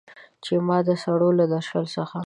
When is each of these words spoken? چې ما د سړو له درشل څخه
چې 0.43 0.53
ما 0.67 0.77
د 0.87 0.89
سړو 1.03 1.29
له 1.39 1.45
درشل 1.53 1.85
څخه 1.95 2.17